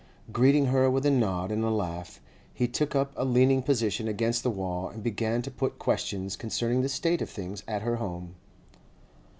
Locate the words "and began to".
4.89-5.51